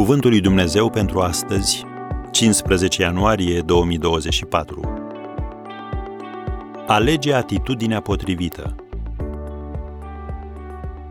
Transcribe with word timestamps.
Cuvântul 0.00 0.30
lui 0.30 0.40
Dumnezeu 0.40 0.90
pentru 0.90 1.20
astăzi, 1.20 1.84
15 2.30 3.02
ianuarie 3.02 3.60
2024. 3.60 4.80
Alege 6.86 7.34
atitudinea 7.34 8.00
potrivită. 8.00 8.76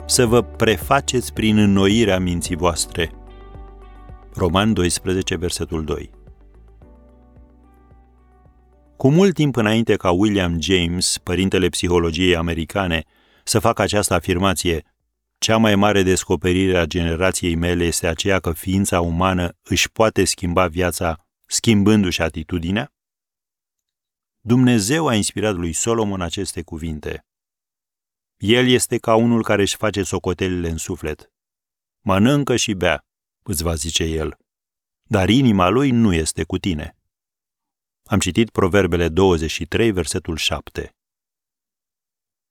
Să 0.06 0.26
vă 0.26 0.42
prefaceți 0.42 1.34
prin 1.34 1.58
înnoirea 1.58 2.20
minții 2.20 2.56
voastre. 2.56 3.12
Roman 4.34 4.74
12, 4.74 5.36
versetul 5.36 5.84
2. 5.84 6.10
Cu 8.98 9.10
mult 9.10 9.34
timp 9.34 9.56
înainte 9.56 9.96
ca 9.96 10.12
William 10.12 10.62
James, 10.62 11.18
părintele 11.24 11.70
psihologiei 11.70 12.36
americane, 12.36 13.04
să 13.44 13.60
facă 13.60 13.82
această 13.82 14.14
afirmație, 14.14 14.84
cea 15.40 15.58
mai 15.58 15.76
mare 15.76 16.04
descoperire 16.04 16.78
a 16.78 16.86
generației 16.86 17.56
mele 17.56 17.84
este 17.84 18.08
aceea 18.08 18.40
că 18.40 18.52
ființa 18.52 19.02
umană 19.02 19.58
își 19.64 19.92
poate 19.92 20.24
schimba 20.24 20.68
viața 20.68 21.28
schimbându-și 21.48 22.22
atitudinea? 22.22 22.94
Dumnezeu 24.40 25.08
a 25.08 25.16
inspirat 25.16 25.56
lui 25.56 25.74
Solomon 25.74 26.22
aceste 26.22 26.62
cuvinte. 26.62 27.26
El 28.38 28.68
este 28.68 28.98
ca 28.98 29.16
unul 29.16 29.44
care 29.44 29.62
își 29.62 29.76
face 29.76 30.04
socotelile 30.04 30.70
în 30.70 30.78
suflet. 30.78 31.32
Mănâncă 32.00 32.56
și 32.56 32.74
bea, 32.74 33.06
îți 33.44 33.64
va 33.64 33.74
zice 33.74 34.04
el, 34.04 34.38
dar 35.04 35.30
inima 35.30 35.70
lui 35.70 35.92
nu 35.92 36.14
este 36.14 36.44
cu 36.44 36.58
tine. 36.58 36.98
Am 38.06 38.20
citit 38.20 38.50
Proverbele 38.50 39.10
23, 39.10 39.92
versetul 39.92 40.38
7. 40.38 40.96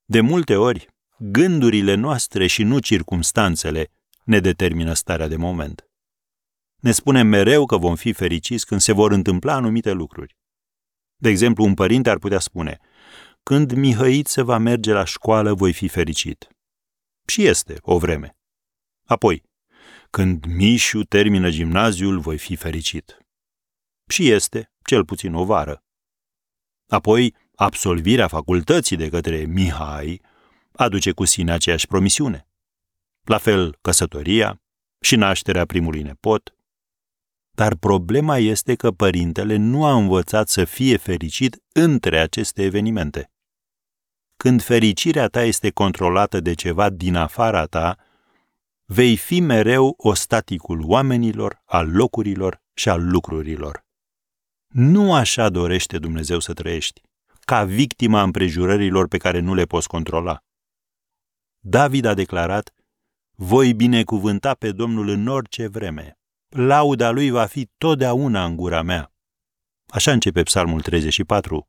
De 0.05 0.21
multe 0.21 0.57
ori, 0.57 0.89
gândurile 1.19 1.95
noastre 1.95 2.47
și 2.47 2.63
nu 2.63 2.79
circumstanțele 2.79 3.91
ne 4.25 4.41
determină 4.41 4.93
starea 4.93 5.29
de 5.29 5.37
moment. 5.37 5.89
Ne 6.77 6.91
spunem 6.91 7.27
mereu 7.27 7.67
că 7.67 7.77
vom 7.77 7.95
fi 7.95 8.13
fericiți 8.13 8.67
când 8.67 8.81
se 8.81 8.93
vor 8.93 9.13
întâmpla 9.13 9.55
anumite 9.55 9.93
lucruri. 9.93 10.37
De 11.17 11.29
exemplu, 11.29 11.65
un 11.65 11.75
părinte 11.75 12.11
ar 12.11 12.19
putea 12.19 12.39
spune, 12.39 12.79
când 13.43 13.73
Mihăiță 13.73 14.45
va 14.45 14.59
merge 14.59 14.93
la 14.93 15.05
școală, 15.05 15.55
voi 15.55 15.73
fi 15.73 15.89
fericit. 15.89 16.49
Și 17.27 17.47
este, 17.47 17.79
o 17.81 17.99
vreme. 17.99 18.37
Apoi, 19.07 19.43
când 20.11 20.45
Mișu 20.45 21.03
termină 21.03 21.51
gimnaziul, 21.51 22.21
voi 22.21 22.39
fi 22.39 22.57
fericit. 22.57 23.19
Și 24.09 24.31
este, 24.31 24.73
cel 24.85 25.05
puțin 25.05 25.35
o 25.35 25.45
vară. 25.45 25.83
Apoi, 26.89 27.35
absolvirea 27.55 28.29
facultății 28.29 28.97
de 28.97 29.09
către 29.09 29.45
Mihai 29.45 30.21
aduce 30.79 31.13
cu 31.13 31.25
sine 31.25 31.53
aceeași 31.53 31.87
promisiune. 31.87 32.49
La 33.25 33.39
fel, 33.39 33.79
căsătoria 33.81 34.63
și 35.01 35.17
nașterea 35.17 35.65
primului 35.65 36.03
nepot. 36.03 36.55
Dar 37.51 37.75
problema 37.75 38.39
este 38.39 38.75
că 38.75 38.91
părintele 38.91 39.57
nu 39.57 39.85
a 39.85 39.95
învățat 39.95 40.49
să 40.49 40.65
fie 40.65 40.97
fericit 40.97 41.63
între 41.73 42.19
aceste 42.19 42.63
evenimente. 42.63 43.31
Când 44.37 44.63
fericirea 44.63 45.27
ta 45.27 45.43
este 45.43 45.71
controlată 45.71 46.41
de 46.41 46.55
ceva 46.55 46.91
din 46.91 47.15
afara 47.15 47.67
ta, 47.67 47.97
vei 48.85 49.17
fi 49.17 49.41
mereu 49.41 49.95
ostaticul 49.97 50.83
oamenilor, 50.85 51.63
al 51.65 51.91
locurilor 51.93 52.63
și 52.75 52.89
al 52.89 53.09
lucrurilor. 53.11 53.85
Nu 54.69 55.15
așa 55.15 55.49
dorește 55.49 55.99
Dumnezeu 55.99 56.39
să 56.39 56.53
trăiești, 56.53 57.03
ca 57.41 57.65
victima 57.65 58.23
împrejurărilor 58.23 59.09
pe 59.09 59.17
care 59.17 59.39
nu 59.39 59.55
le 59.55 59.65
poți 59.65 59.89
controla. 59.89 60.43
David 61.71 62.05
a 62.05 62.15
declarat, 62.15 62.75
voi 63.35 63.75
binecuvânta 63.75 64.55
pe 64.55 64.73
Domnul 64.73 65.09
în 65.09 65.27
orice 65.27 65.67
vreme. 65.67 66.19
Lauda 66.49 67.11
lui 67.11 67.31
va 67.31 67.47
fi 67.47 67.71
totdeauna 67.79 68.45
în 68.45 68.57
gura 68.57 68.83
mea. 68.83 69.13
Așa 69.87 70.13
începe 70.13 70.43
Psalmul 70.43 70.81
34. 70.81 71.69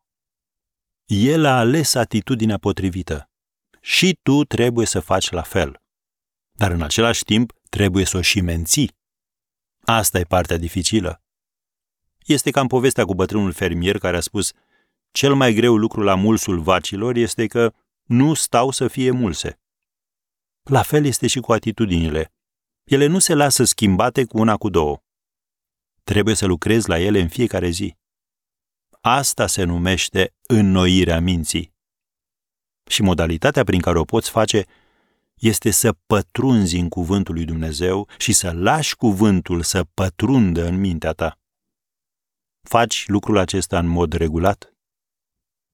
El 1.05 1.45
a 1.45 1.57
ales 1.57 1.93
atitudinea 1.93 2.57
potrivită. 2.57 3.29
Și 3.81 4.19
tu 4.23 4.43
trebuie 4.43 4.85
să 4.85 4.99
faci 4.99 5.29
la 5.29 5.41
fel. 5.41 5.81
Dar 6.51 6.71
în 6.71 6.81
același 6.81 7.23
timp 7.23 7.53
trebuie 7.69 8.05
să 8.05 8.17
o 8.17 8.21
și 8.21 8.41
menții. 8.41 8.97
Asta 9.81 10.19
e 10.19 10.23
partea 10.23 10.57
dificilă. 10.57 11.23
Este 12.25 12.51
ca 12.51 12.61
în 12.61 12.67
povestea 12.67 13.05
cu 13.05 13.13
bătrânul 13.13 13.51
fermier 13.51 13.97
care 13.97 14.17
a 14.17 14.21
spus 14.21 14.51
cel 15.11 15.35
mai 15.35 15.53
greu 15.53 15.75
lucru 15.75 16.01
la 16.01 16.15
mulsul 16.15 16.59
vacilor 16.59 17.15
este 17.15 17.47
că 17.47 17.73
nu 18.03 18.33
stau 18.33 18.71
să 18.71 18.87
fie 18.87 19.11
mulse. 19.11 19.59
La 20.69 20.81
fel 20.81 21.05
este 21.05 21.27
și 21.27 21.39
cu 21.39 21.51
atitudinile. 21.51 22.33
Ele 22.83 23.05
nu 23.05 23.19
se 23.19 23.33
lasă 23.33 23.63
schimbate 23.63 24.25
cu 24.25 24.37
una 24.37 24.57
cu 24.57 24.69
două. 24.69 25.03
Trebuie 26.03 26.35
să 26.35 26.45
lucrezi 26.45 26.89
la 26.89 26.99
ele 26.99 27.19
în 27.19 27.27
fiecare 27.27 27.69
zi. 27.69 27.97
Asta 29.01 29.47
se 29.47 29.63
numește 29.63 30.33
înnoirea 30.41 31.19
minții. 31.19 31.73
Și 32.89 33.01
modalitatea 33.01 33.63
prin 33.63 33.81
care 33.81 33.97
o 33.99 34.03
poți 34.03 34.29
face 34.29 34.65
este 35.33 35.71
să 35.71 35.93
pătrunzi 36.05 36.77
în 36.77 36.89
cuvântul 36.89 37.33
lui 37.33 37.45
Dumnezeu 37.45 38.09
și 38.17 38.33
să 38.33 38.51
lași 38.51 38.95
cuvântul 38.95 39.61
să 39.61 39.83
pătrundă 39.83 40.65
în 40.65 40.79
mintea 40.79 41.11
ta. 41.11 41.39
Faci 42.61 43.07
lucrul 43.07 43.37
acesta 43.37 43.79
în 43.79 43.87
mod 43.87 44.13
regulat? 44.13 44.73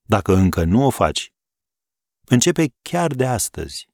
Dacă 0.01 0.35
încă 0.35 0.63
nu 0.63 0.85
o 0.85 0.89
faci, 0.89 1.33
începe 2.25 2.73
chiar 2.81 3.13
de 3.13 3.25
astăzi. 3.25 3.93